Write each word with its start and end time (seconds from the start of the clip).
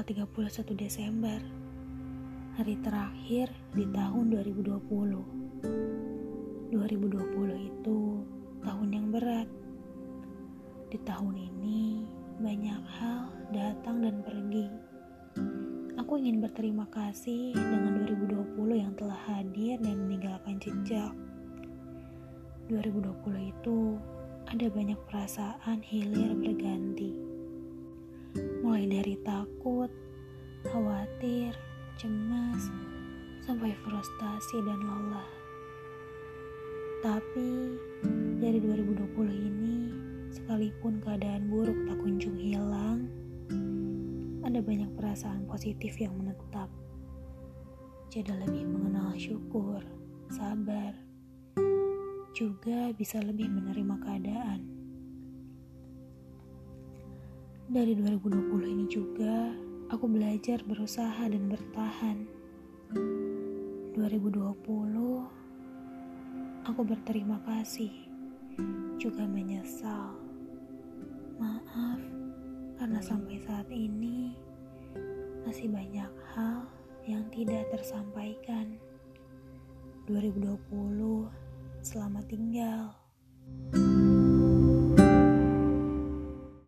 31 0.00 0.80
Desember, 0.80 1.36
hari 2.56 2.72
terakhir 2.80 3.52
di 3.76 3.84
tahun 3.92 4.32
2020. 4.32 4.80
2020 6.72 6.72
itu 7.68 7.98
tahun 8.64 8.88
yang 8.96 9.12
berat. 9.12 9.44
Di 10.88 10.96
tahun 11.04 11.36
ini 11.36 12.08
banyak 12.40 12.80
hal 12.96 13.28
datang 13.52 14.00
dan 14.00 14.24
pergi. 14.24 14.72
Aku 16.00 16.16
ingin 16.16 16.40
berterima 16.40 16.88
kasih 16.88 17.52
dengan 17.52 18.00
2020 18.08 18.56
yang 18.80 18.96
telah 18.96 19.20
hadir 19.28 19.76
dan 19.84 20.08
meninggalkan 20.08 20.56
jejak. 20.64 21.12
2020 22.72 23.52
itu 23.52 24.00
ada 24.48 24.64
banyak 24.72 24.96
perasaan 25.12 25.84
hilir 25.84 26.32
berganti 26.40 27.29
dari 29.00 29.16
takut, 29.24 29.88
khawatir, 30.68 31.56
cemas, 31.96 32.68
sampai 33.40 33.72
frustasi 33.80 34.60
dan 34.60 34.76
lelah. 34.76 35.30
Tapi 37.00 37.80
dari 38.44 38.60
2020 38.60 39.24
ini, 39.24 39.76
sekalipun 40.28 41.00
keadaan 41.00 41.48
buruk 41.48 41.80
tak 41.88 41.96
kunjung 41.96 42.36
hilang, 42.36 43.08
ada 44.44 44.60
banyak 44.60 44.92
perasaan 44.92 45.48
positif 45.48 45.96
yang 45.96 46.12
menetap. 46.20 46.68
Jadi 48.12 48.36
lebih 48.36 48.68
mengenal 48.68 49.16
syukur, 49.16 49.80
sabar, 50.28 50.92
juga 52.36 52.92
bisa 52.92 53.16
lebih 53.24 53.48
menerima 53.48 53.96
keadaan. 54.04 54.59
Dari 57.70 57.94
2020 57.94 58.66
ini 58.66 58.90
juga, 58.90 59.54
aku 59.94 60.10
belajar 60.10 60.58
berusaha 60.66 61.22
dan 61.22 61.46
bertahan. 61.46 62.26
2020, 63.94 64.58
aku 66.66 66.80
berterima 66.82 67.38
kasih, 67.46 67.94
juga 68.98 69.22
menyesal. 69.22 70.18
Maaf, 71.38 72.02
karena 72.74 72.98
sampai 72.98 73.38
saat 73.38 73.70
ini 73.70 74.34
masih 75.46 75.70
banyak 75.70 76.10
hal 76.34 76.66
yang 77.06 77.22
tidak 77.30 77.70
tersampaikan. 77.70 78.82
2020, 80.10 80.58
selamat 81.86 82.26
tinggal. 82.26 82.98